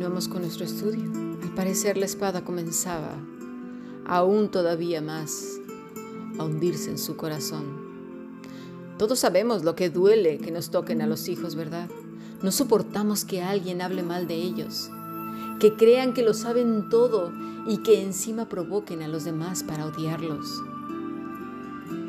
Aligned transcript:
Continuamos 0.00 0.28
con 0.28 0.40
nuestro 0.40 0.64
estudio. 0.64 1.12
Al 1.42 1.54
parecer 1.54 1.98
la 1.98 2.06
espada 2.06 2.42
comenzaba 2.42 3.18
aún 4.06 4.50
todavía 4.50 5.02
más 5.02 5.60
a 6.38 6.44
hundirse 6.44 6.88
en 6.88 6.96
su 6.96 7.18
corazón. 7.18 7.64
Todos 8.96 9.18
sabemos 9.18 9.62
lo 9.62 9.74
que 9.74 9.90
duele 9.90 10.38
que 10.38 10.52
nos 10.52 10.70
toquen 10.70 11.02
a 11.02 11.06
los 11.06 11.28
hijos, 11.28 11.54
¿verdad? 11.54 11.90
No 12.40 12.50
soportamos 12.50 13.26
que 13.26 13.42
alguien 13.42 13.82
hable 13.82 14.02
mal 14.02 14.26
de 14.26 14.36
ellos, 14.36 14.90
que 15.60 15.76
crean 15.76 16.14
que 16.14 16.22
lo 16.22 16.32
saben 16.32 16.88
todo 16.88 17.30
y 17.68 17.82
que 17.82 18.00
encima 18.00 18.48
provoquen 18.48 19.02
a 19.02 19.08
los 19.08 19.24
demás 19.24 19.62
para 19.62 19.84
odiarlos. 19.84 20.62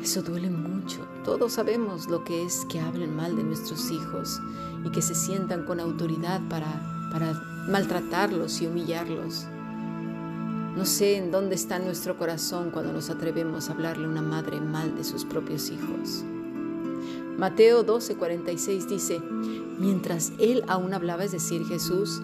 Eso 0.02 0.22
duele 0.22 0.48
mucho. 0.48 1.06
Todos 1.26 1.52
sabemos 1.52 2.08
lo 2.08 2.24
que 2.24 2.42
es 2.42 2.64
que 2.70 2.80
hablen 2.80 3.14
mal 3.14 3.36
de 3.36 3.44
nuestros 3.44 3.90
hijos 3.90 4.40
y 4.82 4.90
que 4.92 5.02
se 5.02 5.14
sientan 5.14 5.66
con 5.66 5.78
autoridad 5.78 6.40
para, 6.48 7.01
para 7.12 7.34
maltratarlos 7.68 8.62
y 8.62 8.66
humillarlos. 8.66 9.46
No 10.76 10.86
sé 10.86 11.18
en 11.18 11.30
dónde 11.30 11.54
está 11.54 11.78
nuestro 11.78 12.16
corazón 12.16 12.70
cuando 12.70 12.92
nos 12.94 13.10
atrevemos 13.10 13.68
a 13.68 13.74
hablarle 13.74 14.06
a 14.06 14.08
una 14.08 14.22
madre 14.22 14.58
mal 14.58 14.96
de 14.96 15.04
sus 15.04 15.26
propios 15.26 15.70
hijos. 15.70 16.24
Mateo 17.36 17.84
12:46 17.84 18.86
dice, 18.86 19.20
mientras 19.78 20.32
él 20.38 20.64
aún 20.68 20.94
hablaba, 20.94 21.24
es 21.24 21.32
decir, 21.32 21.64
Jesús, 21.66 22.22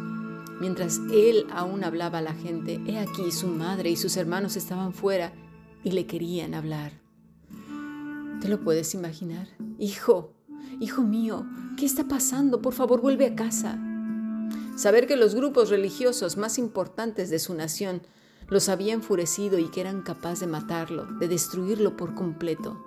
mientras 0.61 1.01
él 1.13 1.47
aún 1.51 1.85
hablaba 1.85 2.19
a 2.19 2.23
la 2.23 2.35
gente, 2.35 2.81
he 2.87 2.99
aquí 2.99 3.31
su 3.33 3.49
madre 3.49 3.91
y 3.91 3.97
sus 3.97 4.17
hermanos 4.17 4.57
estaban 4.57 4.95
fuera 4.95 5.33
y 5.85 5.93
le 5.93 6.07
querían 6.07 6.55
hablar. 6.55 6.93
¿Te 8.41 8.49
lo 8.49 8.61
puedes 8.61 8.95
imaginar? 8.95 9.49
Hijo, 9.79 10.33
hijo 10.81 11.03
mío, 11.03 11.45
¿qué 11.77 11.85
está 11.85 12.05
pasando? 12.05 12.63
Por 12.63 12.73
favor, 12.73 13.01
vuelve 13.01 13.27
a 13.27 13.35
casa. 13.35 13.79
Saber 14.79 15.09
que 15.09 15.17
los 15.17 15.35
grupos 15.35 15.71
religiosos 15.71 16.37
más 16.37 16.57
importantes 16.57 17.31
de 17.31 17.41
su 17.41 17.53
nación 17.53 18.01
los 18.47 18.69
había 18.69 18.95
enfurecido 18.95 19.59
y 19.59 19.65
que 19.73 19.81
eran 19.81 20.03
capaces 20.03 20.39
de 20.39 20.47
matarlo, 20.47 21.05
de 21.05 21.27
destruirlo 21.27 21.97
por 21.97 22.15
completo. 22.15 22.81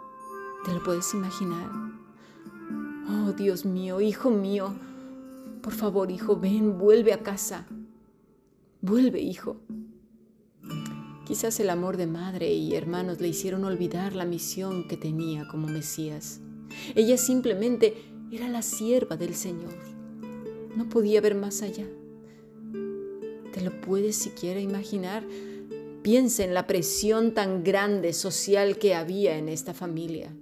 ¿Te 0.64 0.73
lo 0.73 0.81
puedes 0.81 1.14
imaginar? 1.14 1.69
Oh, 3.09 3.34
Dios 3.34 3.66
mío, 3.66 4.00
hijo 4.00 4.30
mío, 4.30 4.73
por 5.62 5.73
favor, 5.73 6.12
hijo, 6.12 6.38
ven, 6.38 6.78
vuelve 6.78 7.12
a 7.12 7.23
casa. 7.23 7.67
Vuelve, 8.80 9.19
hijo. 9.19 9.58
Quizás 11.25 11.59
el 11.59 11.69
amor 11.69 11.97
de 11.97 12.08
madre 12.08 12.53
y 12.53 12.73
hermanos 12.73 13.19
le 13.19 13.28
hicieron 13.28 13.66
olvidar 13.66 14.16
la 14.16 14.23
misión 14.23 14.88
que 14.88 14.95
tenía 14.95 15.45
como 15.50 15.67
Mesías. 15.67 16.39
Ella 16.95 17.17
simplemente 17.17 17.97
era 18.31 18.47
la 18.47 18.62
sierva 18.62 19.17
del 19.17 19.36
Señor. 19.36 19.91
No 20.75 20.88
podía 20.89 21.22
ver 21.22 21.36
más 21.36 21.61
allá. 21.61 21.86
¿Te 23.53 23.61
lo 23.61 23.81
puedes 23.81 24.16
siquiera 24.16 24.59
imaginar? 24.59 25.25
Piensa 26.02 26.44
en 26.44 26.53
la 26.53 26.66
presión 26.66 27.33
tan 27.33 27.63
grande 27.63 28.13
social 28.13 28.78
que 28.78 28.95
había 28.95 29.38
en 29.38 29.50
esta 29.50 29.73
familia. 29.73 30.33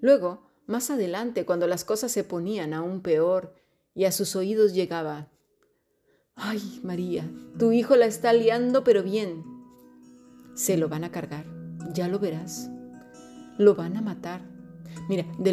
Luego, 0.00 0.42
más 0.66 0.90
adelante, 0.90 1.44
cuando 1.44 1.66
las 1.66 1.84
cosas 1.84 2.12
se 2.12 2.24
ponían 2.24 2.72
aún 2.72 3.00
peor 3.00 3.54
y 3.94 4.04
a 4.04 4.12
sus 4.12 4.36
oídos 4.36 4.72
llegaba, 4.72 5.28
ay 6.36 6.80
María, 6.82 7.30
tu 7.58 7.72
hijo 7.72 7.96
la 7.96 8.06
está 8.06 8.32
liando 8.32 8.84
pero 8.84 9.02
bien. 9.02 9.44
Se 10.54 10.76
lo 10.76 10.88
van 10.88 11.04
a 11.04 11.10
cargar, 11.10 11.44
ya 11.92 12.08
lo 12.08 12.18
verás. 12.18 12.70
Lo 13.58 13.74
van 13.74 13.96
a 13.96 14.02
matar. 14.02 14.42
Mira, 15.08 15.26
de, 15.38 15.52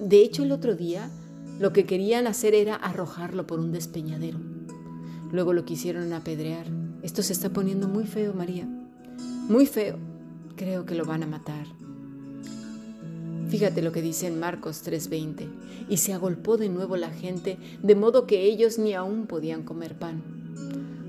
de 0.00 0.18
hecho 0.18 0.44
el 0.44 0.52
otro 0.52 0.76
día 0.76 1.10
lo 1.58 1.72
que 1.72 1.86
querían 1.86 2.26
hacer 2.26 2.54
era 2.54 2.74
arrojarlo 2.74 3.46
por 3.46 3.60
un 3.60 3.72
despeñadero. 3.72 4.38
Luego 5.32 5.52
lo 5.52 5.64
quisieron 5.64 6.12
apedrear. 6.12 6.66
Esto 7.02 7.22
se 7.22 7.32
está 7.32 7.50
poniendo 7.50 7.88
muy 7.88 8.04
feo, 8.04 8.34
María. 8.34 8.66
Muy 9.48 9.66
feo. 9.66 9.96
Creo 10.56 10.86
que 10.86 10.94
lo 10.94 11.04
van 11.04 11.22
a 11.22 11.26
matar. 11.26 11.66
Fíjate 13.48 13.80
lo 13.80 13.92
que 13.92 14.02
dice 14.02 14.26
en 14.26 14.38
Marcos 14.38 14.82
3:20. 14.84 15.48
Y 15.88 15.98
se 15.98 16.12
agolpó 16.12 16.56
de 16.56 16.68
nuevo 16.68 16.96
la 16.96 17.10
gente, 17.10 17.58
de 17.82 17.94
modo 17.94 18.26
que 18.26 18.42
ellos 18.42 18.78
ni 18.78 18.94
aún 18.94 19.26
podían 19.26 19.62
comer 19.62 19.98
pan. 19.98 20.22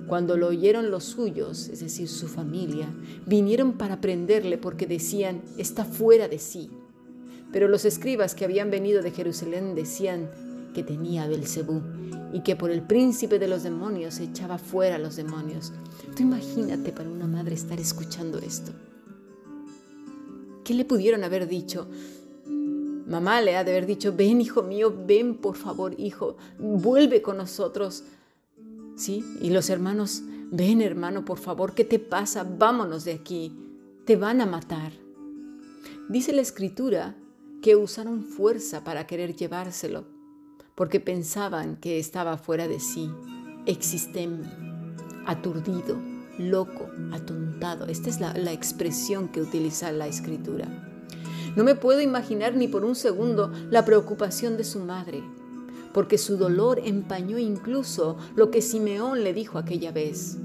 Cuando 0.08 0.38
lo 0.38 0.48
oyeron 0.48 0.92
los 0.92 1.04
suyos, 1.04 1.68
es 1.68 1.82
decir, 1.82 2.08
su 2.08 2.28
familia, 2.28 2.88
vinieron 3.26 3.74
para 3.74 4.00
prenderle 4.00 4.58
porque 4.58 4.86
decían, 4.86 5.42
está 5.58 5.84
fuera 5.84 6.30
de 6.30 6.40
sí. 6.40 6.70
Pero 7.52 7.68
los 7.68 7.86
escribas 7.86 8.36
que 8.36 8.46
habían 8.46 8.72
venido 8.72 9.02
de 9.02 9.12
Jerusalén 9.12 9.76
decían 9.76 10.30
que 10.74 10.84
tenía 10.84 11.28
Belcebú 11.28 11.82
y 12.34 12.42
que 12.42 12.56
por 12.56 12.72
el 12.72 12.82
príncipe 12.82 13.40
de 13.40 13.48
los 13.48 13.64
demonios 13.64 14.20
echaba 14.20 14.58
fuera 14.58 14.96
a 14.96 15.00
los 15.00 15.16
demonios. 15.16 15.74
Tú 16.16 16.24
imagínate 16.24 16.92
para 16.92 17.10
una 17.10 17.28
madre 17.28 17.56
estar 17.56 17.80
escuchando 17.80 18.40
esto. 18.40 18.74
¿Qué 20.64 20.74
le 20.74 20.86
pudieron 20.86 21.24
haber 21.24 21.48
dicho? 21.48 21.88
Mamá 23.08 23.40
le 23.42 23.56
ha 23.56 23.64
de 23.64 23.72
haber 23.72 23.86
dicho, 23.86 24.14
ven 24.14 24.42
hijo 24.42 24.64
mío, 24.64 24.94
ven 25.08 25.36
por 25.36 25.56
favor 25.56 25.96
hijo, 25.98 26.36
vuelve 26.60 27.22
con 27.22 27.38
nosotros. 27.38 28.04
¿Sí? 28.98 29.24
Y 29.42 29.50
los 29.52 29.70
hermanos, 29.70 30.24
ven 30.52 30.82
hermano, 30.82 31.24
por 31.24 31.40
favor, 31.40 31.74
¿qué 31.74 31.86
te 31.86 32.00
pasa? 32.00 32.44
Vámonos 32.44 33.06
de 33.06 33.14
aquí, 33.14 33.54
te 34.06 34.18
van 34.18 34.42
a 34.42 34.46
matar. 34.46 34.92
Dice 36.10 36.34
la 36.34 36.42
escritura 36.42 37.16
que 37.62 37.76
usaron 37.76 38.24
fuerza 38.24 38.84
para 38.84 39.08
querer 39.08 39.36
llevárselo, 39.36 40.06
porque 40.76 41.00
pensaban 41.00 41.76
que 41.78 42.00
estaba 42.00 42.38
fuera 42.38 42.68
de 42.68 42.80
sí, 42.80 43.10
existem, 43.66 44.44
aturdido, 45.26 45.98
loco, 46.38 46.88
atontado. 47.12 47.88
Esta 47.88 48.10
es 48.10 48.20
la, 48.20 48.34
la 48.34 48.54
expresión 48.54 49.28
que 49.28 49.42
utiliza 49.42 49.92
la 49.92 50.08
escritura. 50.08 50.68
No 51.56 51.64
me 51.64 51.76
puedo 51.76 52.02
imaginar 52.02 52.56
ni 52.56 52.68
por 52.68 52.86
un 52.86 52.96
segundo 52.96 53.52
la 53.72 53.84
preocupación 53.84 54.56
de 54.58 54.64
su 54.64 54.80
madre, 54.80 55.24
porque 55.94 56.20
su 56.20 56.38
dolor 56.38 56.80
empañó 56.84 57.40
incluso 57.40 58.18
lo 58.36 58.52
que 58.52 58.62
Simeón 58.62 59.24
le 59.24 59.34
dijo 59.34 59.58
aquella 59.58 59.92
vez, 59.92 60.38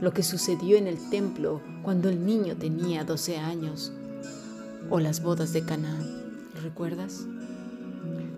lo 0.00 0.12
que 0.12 0.24
sucedió 0.24 0.76
en 0.76 0.88
el 0.88 1.10
templo 1.10 1.60
cuando 1.84 2.08
el 2.08 2.26
niño 2.26 2.56
tenía 2.56 3.04
12 3.04 3.36
años, 3.36 3.92
o 4.90 4.98
las 4.98 5.22
bodas 5.22 5.52
de 5.52 5.64
Canaán 5.64 6.19
recuerdas? 6.62 7.26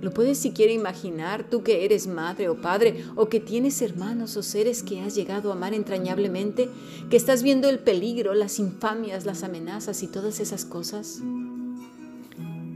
¿Lo 0.03 0.13
puedes 0.13 0.39
siquiera 0.39 0.73
imaginar 0.73 1.49
tú 1.49 1.63
que 1.63 1.85
eres 1.85 2.09
madre 2.09 2.49
o 2.49 2.61
padre 2.61 3.05
o 3.15 3.29
que 3.29 3.39
tienes 3.39 3.81
hermanos 3.83 4.37
o 4.37 4.43
seres 4.43 4.83
que 4.83 5.01
has 5.01 5.15
llegado 5.15 5.51
a 5.51 5.55
amar 5.55 5.75
entrañablemente, 5.75 6.69
que 7.09 7.17
estás 7.17 7.45
viendo 7.45 7.69
el 7.69 7.79
peligro, 7.79 8.35
las 8.35 8.59
infamias, 8.59 9.25
las 9.25 9.45
amenazas 9.45 10.03
y 10.03 10.09
todas 10.09 10.41
esas 10.41 10.65
cosas? 10.65 11.21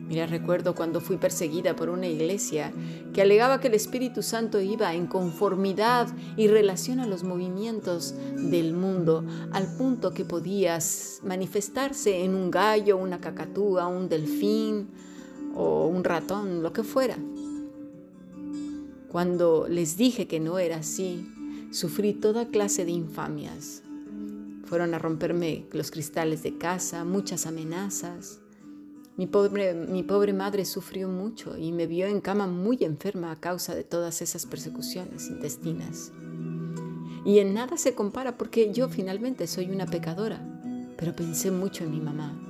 Mira, 0.08 0.26
recuerdo 0.26 0.76
cuando 0.76 1.00
fui 1.00 1.16
perseguida 1.16 1.74
por 1.74 1.88
una 1.88 2.06
iglesia 2.06 2.72
que 3.12 3.22
alegaba 3.22 3.58
que 3.58 3.66
el 3.66 3.74
Espíritu 3.74 4.22
Santo 4.22 4.60
iba 4.60 4.94
en 4.94 5.08
conformidad 5.08 6.06
y 6.36 6.46
relación 6.46 7.00
a 7.00 7.08
los 7.08 7.24
movimientos 7.24 8.14
del 8.36 8.72
mundo, 8.72 9.24
al 9.50 9.66
punto 9.76 10.14
que 10.14 10.24
podías 10.24 11.18
manifestarse 11.24 12.22
en 12.22 12.36
un 12.36 12.52
gallo, 12.52 12.96
una 12.98 13.20
cacatúa, 13.20 13.88
un 13.88 14.08
delfín, 14.08 14.90
o 15.56 15.86
un 15.86 16.04
ratón, 16.04 16.62
lo 16.62 16.72
que 16.72 16.84
fuera. 16.84 17.16
Cuando 19.08 19.66
les 19.68 19.96
dije 19.96 20.26
que 20.26 20.40
no 20.40 20.58
era 20.58 20.76
así, 20.76 21.26
sufrí 21.70 22.12
toda 22.12 22.48
clase 22.48 22.84
de 22.84 22.90
infamias. 22.92 23.82
Fueron 24.64 24.94
a 24.94 24.98
romperme 24.98 25.66
los 25.72 25.90
cristales 25.90 26.42
de 26.42 26.58
casa, 26.58 27.04
muchas 27.04 27.46
amenazas. 27.46 28.40
Mi 29.16 29.26
pobre, 29.26 29.72
mi 29.72 30.02
pobre 30.02 30.34
madre 30.34 30.66
sufrió 30.66 31.08
mucho 31.08 31.56
y 31.56 31.72
me 31.72 31.86
vio 31.86 32.06
en 32.06 32.20
cama 32.20 32.46
muy 32.46 32.78
enferma 32.82 33.30
a 33.30 33.40
causa 33.40 33.74
de 33.74 33.84
todas 33.84 34.20
esas 34.20 34.44
persecuciones 34.44 35.30
intestinas. 35.30 36.12
Y 37.24 37.38
en 37.38 37.54
nada 37.54 37.78
se 37.78 37.94
compara 37.94 38.36
porque 38.36 38.72
yo 38.72 38.88
finalmente 38.88 39.46
soy 39.46 39.70
una 39.70 39.86
pecadora, 39.86 40.46
pero 40.98 41.16
pensé 41.16 41.50
mucho 41.50 41.84
en 41.84 41.92
mi 41.92 42.00
mamá 42.00 42.45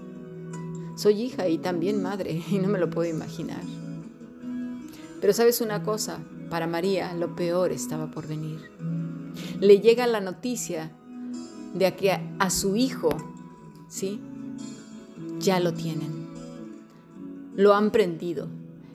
soy 0.96 1.22
hija 1.22 1.46
y 1.48 1.58
también 1.58 2.02
madre 2.02 2.43
y 2.50 2.58
no 2.58 2.69
me 2.69 2.81
lo 2.81 2.90
puedo 2.90 3.08
imaginar. 3.08 3.62
Pero 5.20 5.32
sabes 5.32 5.60
una 5.60 5.82
cosa, 5.82 6.19
para 6.50 6.66
María 6.66 7.14
lo 7.14 7.37
peor 7.37 7.70
estaba 7.70 8.10
por 8.10 8.26
venir. 8.26 8.70
Le 9.60 9.81
llega 9.81 10.06
la 10.06 10.20
noticia 10.20 10.93
de 11.75 11.94
que 11.94 12.12
a 12.38 12.50
su 12.50 12.76
hijo, 12.76 13.10
¿sí? 13.88 14.20
Ya 15.38 15.60
lo 15.60 15.75
tienen. 15.75 16.26
Lo 17.54 17.75
han 17.75 17.90
prendido. 17.90 18.49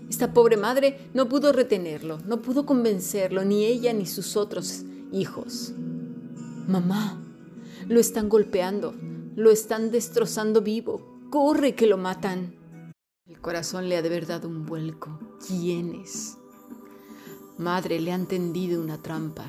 Esta 0.10 0.34
pobre 0.34 0.58
madre 0.58 1.10
no 1.14 1.30
pudo 1.30 1.54
retenerlo, 1.54 2.20
no 2.26 2.42
pudo 2.42 2.66
convencerlo, 2.66 3.46
ni 3.46 3.66
ella 3.66 3.94
ni 3.94 4.06
sus 4.06 4.36
otros 4.36 4.84
hijos. 5.12 5.74
Mamá, 6.68 7.22
lo 7.88 8.00
están 8.00 8.30
golpeando, 8.30 8.94
lo 9.36 9.52
están 9.52 9.92
destrozando 9.92 10.62
vivo. 10.62 11.11
Corre 11.32 11.76
que 11.76 11.88
lo 11.88 11.98
matan. 11.98 12.54
El 13.26 13.40
corazón 13.40 13.88
le 13.88 13.96
ha 13.96 14.02
de 14.02 14.10
haber 14.10 14.28
dado 14.28 14.50
un 14.50 14.66
vuelco. 14.66 15.18
¿Quiénes? 15.48 16.38
Madre, 17.58 18.02
le 18.02 18.12
han 18.12 18.28
tendido 18.28 18.82
una 18.82 19.02
trampa. 19.02 19.46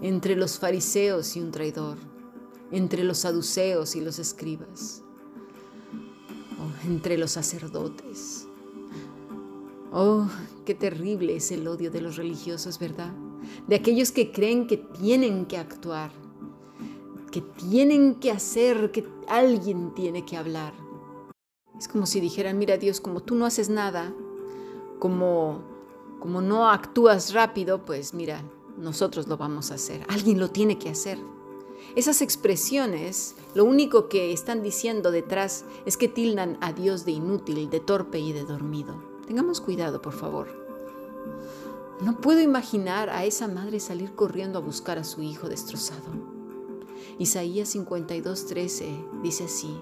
entre 0.00 0.36
los 0.36 0.58
fariseos 0.58 1.36
y 1.36 1.40
un 1.40 1.50
traidor, 1.50 1.98
entre 2.70 3.04
los 3.04 3.18
saduceos 3.18 3.94
y 3.94 4.00
los 4.00 4.18
escribas, 4.18 5.02
oh, 6.58 6.86
entre 6.86 7.18
los 7.18 7.32
sacerdotes. 7.32 8.46
Oh, 9.92 10.28
qué 10.64 10.74
terrible 10.74 11.36
es 11.36 11.52
el 11.52 11.68
odio 11.68 11.90
de 11.90 12.00
los 12.00 12.16
religiosos, 12.16 12.78
¿verdad? 12.78 13.12
De 13.66 13.76
aquellos 13.76 14.12
que 14.12 14.32
creen 14.32 14.66
que 14.66 14.78
tienen 14.78 15.44
que 15.44 15.58
actuar, 15.58 16.10
que 17.30 17.42
tienen 17.42 18.14
que 18.14 18.30
hacer, 18.30 18.90
que 18.92 19.06
alguien 19.28 19.94
tiene 19.94 20.24
que 20.24 20.36
hablar. 20.36 20.85
Es 21.78 21.88
como 21.88 22.06
si 22.06 22.20
dijeran, 22.20 22.58
mira 22.58 22.78
Dios, 22.78 23.00
como 23.00 23.20
tú 23.20 23.34
no 23.34 23.46
haces 23.46 23.68
nada, 23.68 24.12
como, 24.98 25.60
como 26.20 26.40
no 26.40 26.68
actúas 26.70 27.34
rápido, 27.34 27.84
pues 27.84 28.14
mira, 28.14 28.42
nosotros 28.78 29.28
lo 29.28 29.36
vamos 29.36 29.70
a 29.70 29.74
hacer. 29.74 30.04
Alguien 30.08 30.38
lo 30.38 30.50
tiene 30.50 30.78
que 30.78 30.90
hacer. 30.90 31.18
Esas 31.94 32.22
expresiones, 32.22 33.36
lo 33.54 33.64
único 33.64 34.08
que 34.08 34.32
están 34.32 34.62
diciendo 34.62 35.10
detrás 35.10 35.64
es 35.84 35.96
que 35.96 36.08
tildan 36.08 36.58
a 36.60 36.72
Dios 36.72 37.04
de 37.04 37.12
inútil, 37.12 37.70
de 37.70 37.80
torpe 37.80 38.18
y 38.18 38.32
de 38.32 38.44
dormido. 38.44 38.94
Tengamos 39.26 39.60
cuidado, 39.60 40.02
por 40.02 40.12
favor. 40.12 40.48
No 42.00 42.20
puedo 42.20 42.40
imaginar 42.40 43.08
a 43.08 43.24
esa 43.24 43.48
madre 43.48 43.80
salir 43.80 44.14
corriendo 44.14 44.58
a 44.58 44.62
buscar 44.62 44.98
a 44.98 45.04
su 45.04 45.22
hijo 45.22 45.48
destrozado. 45.48 46.10
Isaías 47.18 47.74
52:13 47.74 49.22
dice 49.22 49.44
así, 49.44 49.74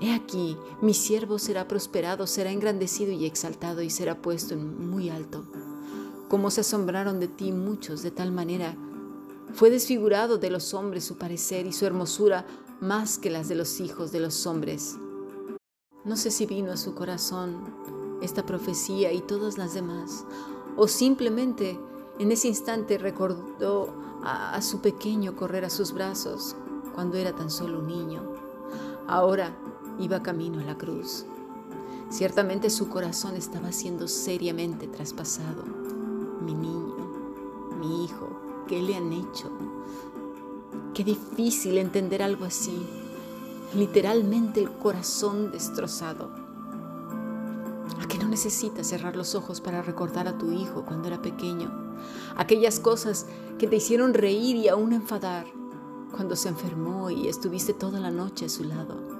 He 0.00 0.12
aquí, 0.12 0.58
mi 0.82 0.92
siervo 0.92 1.38
será 1.38 1.66
prosperado, 1.66 2.26
será 2.26 2.50
engrandecido 2.50 3.12
y 3.12 3.24
exaltado 3.24 3.80
y 3.80 3.88
será 3.88 4.20
puesto 4.20 4.52
en 4.52 4.90
muy 4.90 5.08
alto. 5.08 5.44
Como 6.28 6.50
se 6.50 6.60
asombraron 6.60 7.18
de 7.18 7.28
ti 7.28 7.52
muchos 7.52 8.02
de 8.02 8.10
tal 8.10 8.30
manera, 8.30 8.76
fue 9.54 9.70
desfigurado 9.70 10.36
de 10.36 10.50
los 10.50 10.74
hombres 10.74 11.04
su 11.04 11.16
parecer 11.16 11.66
y 11.66 11.72
su 11.72 11.86
hermosura 11.86 12.44
más 12.80 13.16
que 13.16 13.30
las 13.30 13.48
de 13.48 13.54
los 13.54 13.80
hijos 13.80 14.12
de 14.12 14.20
los 14.20 14.46
hombres. 14.46 14.98
No 16.04 16.16
sé 16.16 16.30
si 16.30 16.44
vino 16.44 16.72
a 16.72 16.76
su 16.76 16.94
corazón 16.94 17.56
esta 18.20 18.44
profecía 18.44 19.12
y 19.12 19.22
todas 19.22 19.56
las 19.56 19.72
demás, 19.72 20.26
o 20.76 20.88
simplemente 20.88 21.80
en 22.18 22.32
ese 22.32 22.48
instante 22.48 22.98
recordó 22.98 23.94
a, 24.22 24.54
a, 24.54 24.62
su 24.62 24.80
pequeño 24.80 25.36
correr 25.36 25.64
a 25.64 25.70
sus 25.70 25.92
brazos 25.92 26.54
cuando 26.94 27.16
era 27.16 27.34
tan 27.34 27.50
solo 27.50 27.78
un 27.78 27.86
niño. 27.86 28.22
Ahora 29.06 29.56
iba 29.98 30.22
camino 30.22 30.60
a 30.60 30.64
la 30.64 30.76
cruz. 30.76 31.24
Ciertamente 32.08 32.70
su 32.70 32.88
corazón 32.88 33.34
estaba 33.34 33.72
siendo 33.72 34.06
seriamente 34.06 34.86
traspasado. 34.86 35.64
Mi 36.40 36.54
niño, 36.54 36.96
mi 37.80 38.04
hijo, 38.04 38.28
¿qué 38.68 38.80
le 38.80 38.96
han 38.96 39.12
hecho? 39.12 39.50
Qué 40.94 41.02
difícil 41.02 41.78
entender 41.78 42.22
algo 42.22 42.44
así. 42.44 42.86
Literalmente 43.74 44.60
el 44.60 44.70
corazón 44.70 45.50
destrozado. 45.50 46.30
¿A 48.00 48.06
qué 48.08 48.18
no 48.18 48.28
necesitas 48.28 48.86
cerrar 48.86 49.16
los 49.16 49.34
ojos 49.34 49.60
para 49.60 49.82
recordar 49.82 50.28
a 50.28 50.38
tu 50.38 50.52
hijo 50.52 50.84
cuando 50.84 51.08
era 51.08 51.20
pequeño? 51.20 51.96
Aquellas 52.36 52.78
cosas 52.78 53.26
que 53.58 53.66
te 53.66 53.76
hicieron 53.76 54.14
reír 54.14 54.56
y 54.56 54.68
aún 54.68 54.92
enfadar 54.92 55.46
cuando 56.12 56.36
se 56.36 56.48
enfermó 56.48 57.10
y 57.10 57.26
estuviste 57.26 57.72
toda 57.74 57.98
la 57.98 58.10
noche 58.10 58.46
a 58.46 58.48
su 58.48 58.64
lado 58.64 59.15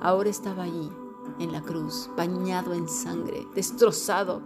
ahora 0.00 0.30
estaba 0.30 0.64
allí, 0.64 0.90
en 1.38 1.52
la 1.52 1.62
cruz, 1.62 2.10
bañado 2.16 2.74
en 2.74 2.88
sangre, 2.88 3.46
destrozado, 3.54 4.42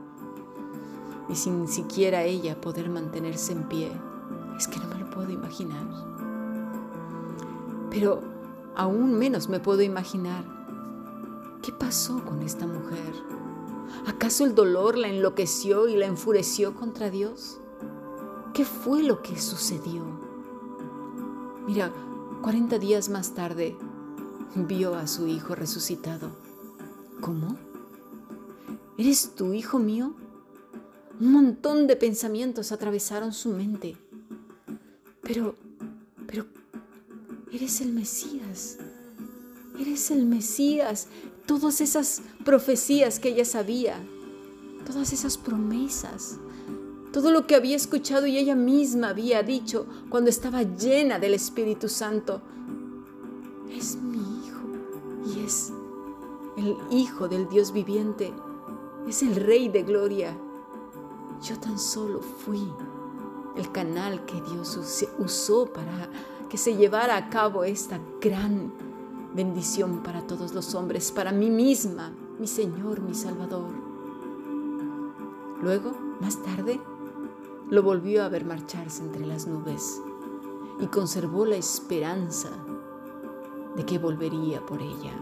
y 1.29 1.35
sin 1.35 1.69
siquiera 1.69 2.25
ella 2.25 2.61
poder 2.61 2.91
mantenerse 2.91 3.53
en 3.53 3.69
pie. 3.69 3.93
Es 4.59 4.69
que 4.69 4.79
no 4.79 4.87
me 4.89 4.97
lo 4.97 5.11
puedo 5.11 5.31
imaginar. 5.31 5.87
Pero 7.91 8.23
aún 8.77 9.19
menos 9.19 9.49
me 9.49 9.61
puedo 9.61 9.83
imaginar 9.83 10.45
qué 11.63 11.73
pasó 11.73 12.25
con 12.25 12.43
esta 12.43 12.67
mujer. 12.67 13.15
¿Acaso 14.07 14.45
el 14.45 14.55
dolor 14.55 14.99
la 14.99 15.09
enloqueció 15.09 15.89
y 15.89 15.97
la 15.97 16.07
enfureció 16.07 16.75
contra 16.75 17.11
Dios? 17.11 17.61
¿Qué 18.53 18.65
fue 18.65 19.03
lo 19.03 19.23
que 19.23 19.39
sucedió? 19.39 20.03
Mira, 21.67 21.91
40 22.43 22.79
días 22.79 23.09
más 23.09 23.35
tarde, 23.35 23.77
vio 24.55 24.95
a 24.95 25.07
su 25.07 25.27
hijo 25.27 25.55
resucitado. 25.55 26.37
¿Cómo? 27.21 27.57
¿Eres 28.99 29.35
tu 29.35 29.53
hijo 29.53 29.79
mío? 29.79 30.15
Un 31.21 31.33
montón 31.33 31.87
de 31.87 31.97
pensamientos 31.97 32.73
atravesaron 32.73 33.33
su 33.33 33.51
mente. 33.51 33.97
Pero, 35.23 35.57
pero, 36.27 36.47
eres 37.53 37.81
el 37.81 37.93
Mesías. 37.93 38.79
Eres 39.81 40.11
el 40.11 40.27
Mesías. 40.27 41.09
Todas 41.47 41.81
esas 41.81 42.23
profecías 42.45 43.19
que 43.19 43.29
ella 43.29 43.45
sabía, 43.45 43.97
todas 44.87 45.13
esas 45.13 45.39
promesas, 45.39 46.39
todo 47.13 47.31
lo 47.31 47.47
que 47.47 47.55
había 47.55 47.77
escuchado 47.77 48.27
y 48.27 48.39
ella 48.39 48.57
misma 48.57 49.11
había 49.11 49.43
dicho 49.43 49.87
cuando 50.09 50.31
estaba 50.31 50.63
llena 50.63 51.19
del 51.19 51.35
Espíritu 51.35 51.89
Santo. 51.89 52.43
Es 53.71 53.97
es 55.45 55.73
el 56.57 56.79
Hijo 56.91 57.29
del 57.29 57.49
Dios 57.49 57.73
viviente, 57.73 58.33
es 59.07 59.23
el 59.23 59.37
Rey 59.37 59.69
de 59.69 59.83
Gloria. 59.83 60.37
Yo 61.43 61.59
tan 61.59 61.79
solo 61.79 62.21
fui 62.21 62.73
el 63.57 63.71
canal 63.71 64.25
que 64.25 64.41
Dios 64.41 64.79
usó 65.19 65.67
para 65.67 66.09
que 66.49 66.57
se 66.57 66.77
llevara 66.77 67.17
a 67.17 67.29
cabo 67.29 67.65
esta 67.65 68.01
gran 68.21 68.73
bendición 69.35 70.03
para 70.03 70.27
todos 70.27 70.55
los 70.55 70.75
hombres, 70.75 71.13
para 71.13 71.33
mí 71.33 71.51
misma, 71.51 72.13
mi 72.39 72.47
Señor, 72.47 73.01
mi 73.01 73.15
Salvador. 73.15 73.71
Luego, 75.61 75.93
más 76.21 76.43
tarde, 76.43 76.81
lo 77.71 77.83
volvió 77.83 78.23
a 78.23 78.29
ver 78.29 78.45
marcharse 78.45 79.03
entre 79.03 79.27
las 79.27 79.47
nubes 79.47 80.01
y 80.81 80.87
conservó 80.87 81.45
la 81.45 81.57
esperanza 81.57 82.51
de 83.77 83.85
que 83.85 83.99
volvería 83.99 84.65
por 84.65 84.81
ella. 84.81 85.13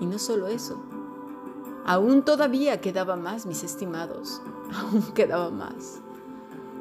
Y 0.00 0.06
no 0.06 0.18
solo 0.18 0.46
eso, 0.46 0.82
aún 1.84 2.22
todavía 2.22 2.80
quedaba 2.80 3.16
más, 3.16 3.46
mis 3.46 3.62
estimados, 3.62 4.40
aún 4.74 5.02
quedaba 5.14 5.50
más, 5.50 6.00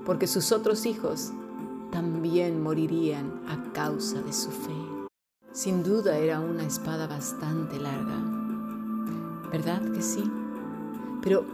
porque 0.05 0.27
sus 0.27 0.51
otros 0.51 0.85
hijos 0.85 1.31
también 1.91 2.61
morirían 2.61 3.41
a 3.47 3.71
causa 3.71 4.21
de 4.21 4.33
su 4.33 4.51
fe. 4.51 4.75
Sin 5.51 5.83
duda 5.83 6.17
era 6.17 6.41
una 6.41 6.65
espada 6.65 7.07
bastante 7.07 7.79
larga, 7.79 8.17
¿verdad 9.51 9.81
que 9.93 10.01
sí? 10.01 10.29
Pero, 11.21 11.45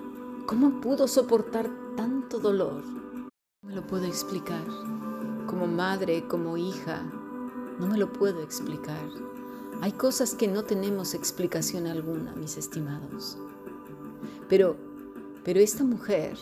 ¿cómo 0.48 0.82
pudo 0.82 1.08
soportar 1.08 1.70
tanto 1.96 2.40
dolor? 2.40 2.84
No 2.84 3.70
me 3.70 3.76
lo 3.76 3.86
puedo 3.86 4.06
explicar. 4.06 4.66
Como 5.46 5.68
madre, 5.68 6.28
como 6.28 6.58
hija, 6.58 7.04
no 7.80 7.88
me 7.88 7.98
lo 7.98 8.12
puedo 8.12 8.42
explicar. 8.42 9.10
Hay 9.82 9.94
cosas 9.94 10.36
que 10.36 10.48
no 10.48 10.64
tenemos 10.64 11.14
explicación 11.14 11.88
alguna, 11.88 12.36
mis 12.36 12.58
estimados. 12.58 13.38
Pero, 14.48 14.78
pero 15.44 15.60
esta 15.60 15.84
mujer 15.84 16.38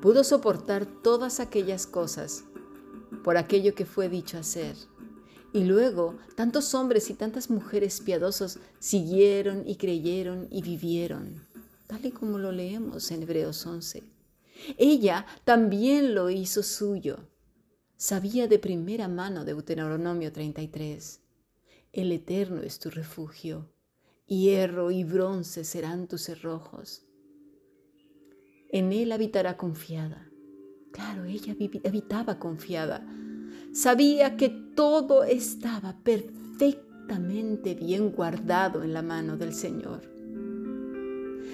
pudo 0.00 0.24
soportar 0.24 0.86
todas 0.86 1.40
aquellas 1.40 1.86
cosas 1.86 2.44
por 3.24 3.36
aquello 3.36 3.74
que 3.74 3.84
fue 3.84 4.08
dicho 4.08 4.38
hacer. 4.38 4.76
Y 5.52 5.64
luego 5.64 6.14
tantos 6.36 6.74
hombres 6.74 7.10
y 7.10 7.14
tantas 7.14 7.50
mujeres 7.50 8.00
piadosos 8.00 8.58
siguieron 8.78 9.66
y 9.66 9.76
creyeron 9.76 10.46
y 10.50 10.62
vivieron, 10.62 11.44
tal 11.88 12.06
y 12.06 12.12
como 12.12 12.38
lo 12.38 12.52
leemos 12.52 13.10
en 13.10 13.24
Hebreos 13.24 13.66
11. 13.66 14.04
Ella 14.78 15.26
también 15.44 16.14
lo 16.14 16.30
hizo 16.30 16.62
suyo. 16.62 17.18
Sabía 18.02 18.48
de 18.48 18.58
primera 18.58 19.08
mano 19.08 19.44
Deuteronomio 19.44 20.32
33. 20.32 21.20
El 21.92 22.12
Eterno 22.12 22.62
es 22.62 22.78
tu 22.78 22.88
refugio, 22.88 23.68
hierro 24.26 24.90
y 24.90 25.04
bronce 25.04 25.64
serán 25.64 26.08
tus 26.08 26.22
cerrojos. 26.22 27.04
En 28.70 28.94
Él 28.94 29.12
habitará 29.12 29.58
confiada. 29.58 30.30
Claro, 30.92 31.24
ella 31.24 31.54
habitaba 31.84 32.38
confiada. 32.38 33.06
Sabía 33.74 34.38
que 34.38 34.48
todo 34.48 35.22
estaba 35.22 35.98
perfectamente 36.02 37.74
bien 37.74 38.12
guardado 38.12 38.82
en 38.82 38.94
la 38.94 39.02
mano 39.02 39.36
del 39.36 39.52
Señor. 39.52 40.10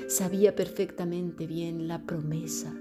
Sabía 0.07 0.55
perfectamente 0.55 1.49
bien 1.49 1.89
la 1.89 2.07
promesa. 2.07 2.73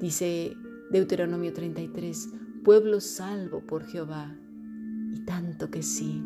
Dice 0.00 0.56
Deuteronomio 0.90 1.52
33, 1.52 2.30
pueblo 2.64 3.00
salvo 3.00 3.60
por 3.60 3.84
Jehová 3.84 4.36
y 5.14 5.20
tanto 5.24 5.70
que 5.70 5.82
sí. 5.82 6.22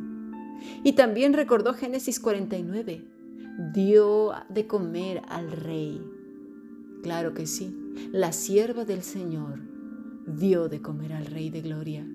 Y 0.85 0.93
también 0.93 1.33
recordó 1.33 1.75
Génesis 1.75 2.21
49. 2.21 3.05
Dio 3.75 4.33
de 4.49 4.67
comer 4.67 5.23
al 5.29 5.51
rey. 5.51 6.01
Claro 7.03 7.35
que 7.35 7.47
sí. 7.47 7.77
La 8.13 8.33
sierva 8.33 8.85
del 8.85 9.03
Señor 9.03 9.73
dio 10.27 10.69
de 10.69 10.81
comer 10.81 11.13
al 11.13 11.27
Rey 11.27 11.51
de 11.51 11.61
Gloria, 11.61 12.07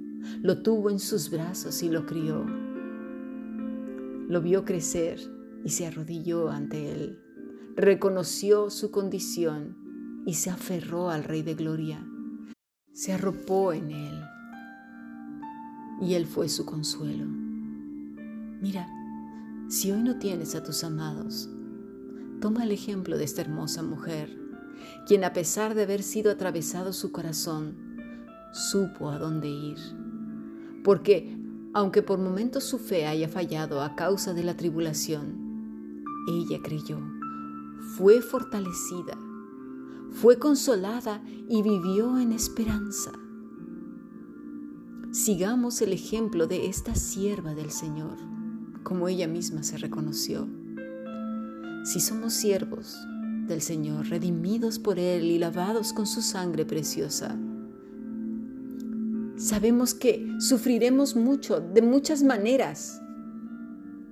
lo 0.41 0.61
tuvo 0.61 0.89
en 0.89 0.99
sus 0.99 1.29
brazos 1.29 1.83
y 1.83 1.89
lo 1.89 2.05
crió. 2.05 2.45
Lo 4.27 4.41
vio 4.41 4.65
crecer 4.65 5.19
y 5.63 5.69
se 5.69 5.85
arrodilló 5.85 6.49
ante 6.49 6.91
él, 6.91 7.19
reconoció 7.75 8.69
su 8.69 8.91
condición 8.91 9.75
y 10.25 10.35
se 10.35 10.49
aferró 10.49 11.09
al 11.09 11.23
Rey 11.23 11.41
de 11.41 11.55
Gloria, 11.55 12.05
se 12.97 13.13
arropó 13.13 13.73
en 13.73 13.91
él 13.91 14.23
y 16.01 16.15
él 16.15 16.25
fue 16.25 16.49
su 16.49 16.65
consuelo. 16.65 17.25
Mira, 18.59 18.89
si 19.69 19.91
hoy 19.91 20.01
no 20.01 20.17
tienes 20.17 20.55
a 20.55 20.63
tus 20.63 20.83
amados, 20.83 21.47
toma 22.41 22.63
el 22.63 22.71
ejemplo 22.71 23.15
de 23.19 23.23
esta 23.23 23.41
hermosa 23.41 23.83
mujer, 23.83 24.35
quien 25.05 25.23
a 25.25 25.31
pesar 25.31 25.75
de 25.75 25.83
haber 25.83 26.01
sido 26.01 26.31
atravesado 26.31 26.91
su 26.91 27.11
corazón, 27.11 27.75
supo 28.51 29.11
a 29.11 29.19
dónde 29.19 29.47
ir. 29.47 29.77
Porque, 30.83 31.37
aunque 31.75 32.01
por 32.01 32.17
momentos 32.17 32.63
su 32.63 32.79
fe 32.79 33.05
haya 33.05 33.29
fallado 33.29 33.83
a 33.83 33.95
causa 33.95 34.33
de 34.33 34.43
la 34.43 34.57
tribulación, 34.57 36.03
ella 36.27 36.57
creyó, 36.63 36.97
fue 37.95 38.21
fortalecida, 38.21 39.15
fue 40.21 40.39
consolada 40.39 41.21
y 41.47 41.62
vivió 41.62 42.17
en 42.17 42.31
esperanza. 42.31 43.12
Sigamos 45.12 45.79
el 45.83 45.93
ejemplo 45.93 46.47
de 46.47 46.65
esta 46.65 46.95
sierva 46.95 47.53
del 47.53 47.69
Señor, 47.69 48.17
como 48.81 49.09
ella 49.09 49.27
misma 49.27 49.62
se 49.62 49.77
reconoció. 49.77 50.47
Si 51.83 52.00
somos 52.00 52.33
siervos 52.33 52.97
del 53.47 53.62
Señor, 53.62 54.07
redimidos 54.07 54.79
por 54.79 54.97
Él 54.97 55.25
y 55.25 55.38
lavados 55.38 55.93
con 55.93 56.07
su 56.07 56.24
sangre 56.24 56.65
preciosa, 56.65 57.38
sabemos 59.36 59.93
que 59.93 60.27
sufriremos 60.39 61.15
mucho, 61.15 61.59
de 61.59 61.83
muchas 61.83 62.24
maneras, 62.24 63.00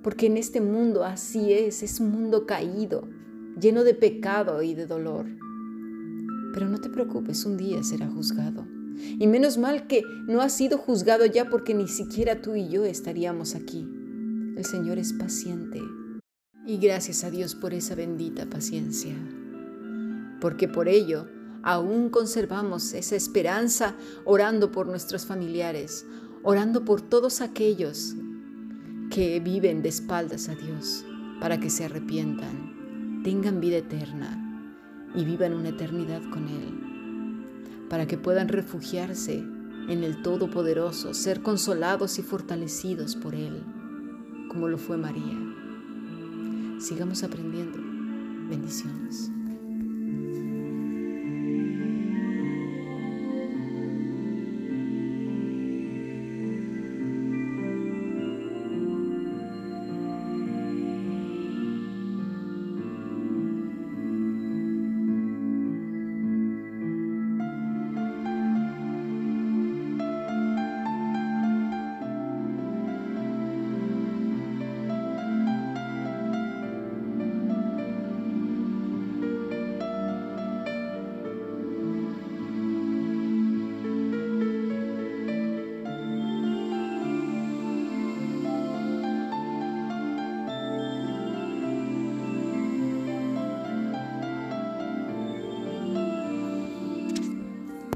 porque 0.04 0.26
en 0.26 0.36
este 0.36 0.60
mundo 0.60 1.02
así 1.02 1.52
es, 1.52 1.82
es 1.82 1.98
un 1.98 2.12
mundo 2.12 2.46
caído, 2.46 3.08
lleno 3.60 3.82
de 3.82 3.94
pecado 3.94 4.62
y 4.62 4.74
de 4.74 4.86
dolor. 4.86 5.26
Pero 6.56 6.70
no 6.70 6.80
te 6.80 6.88
preocupes, 6.88 7.44
un 7.44 7.58
día 7.58 7.84
será 7.84 8.08
juzgado. 8.08 8.66
Y 9.18 9.26
menos 9.26 9.58
mal 9.58 9.86
que 9.86 10.02
no 10.26 10.40
ha 10.40 10.48
sido 10.48 10.78
juzgado 10.78 11.26
ya 11.26 11.50
porque 11.50 11.74
ni 11.74 11.86
siquiera 11.86 12.40
tú 12.40 12.54
y 12.54 12.70
yo 12.70 12.86
estaríamos 12.86 13.54
aquí. 13.54 13.86
El 14.56 14.64
Señor 14.64 14.96
es 14.98 15.12
paciente. 15.12 15.82
Y 16.66 16.78
gracias 16.78 17.24
a 17.24 17.30
Dios 17.30 17.54
por 17.54 17.74
esa 17.74 17.94
bendita 17.94 18.46
paciencia. 18.46 19.14
Porque 20.40 20.66
por 20.66 20.88
ello 20.88 21.28
aún 21.62 22.08
conservamos 22.08 22.94
esa 22.94 23.16
esperanza 23.16 23.94
orando 24.24 24.72
por 24.72 24.86
nuestros 24.86 25.26
familiares, 25.26 26.06
orando 26.42 26.86
por 26.86 27.02
todos 27.02 27.42
aquellos 27.42 28.16
que 29.10 29.40
viven 29.40 29.82
de 29.82 29.90
espaldas 29.90 30.48
a 30.48 30.54
Dios 30.54 31.04
para 31.38 31.60
que 31.60 31.68
se 31.68 31.84
arrepientan, 31.84 33.20
tengan 33.24 33.60
vida 33.60 33.76
eterna 33.76 34.45
y 35.16 35.24
vivan 35.24 35.54
una 35.54 35.70
eternidad 35.70 36.22
con 36.30 36.48
Él, 36.48 37.88
para 37.88 38.06
que 38.06 38.18
puedan 38.18 38.48
refugiarse 38.48 39.38
en 39.88 40.04
el 40.04 40.22
Todopoderoso, 40.22 41.14
ser 41.14 41.42
consolados 41.42 42.18
y 42.18 42.22
fortalecidos 42.22 43.16
por 43.16 43.34
Él, 43.34 43.62
como 44.48 44.68
lo 44.68 44.78
fue 44.78 44.96
María. 44.96 45.36
Sigamos 46.78 47.22
aprendiendo. 47.22 47.78
Bendiciones. 48.48 49.30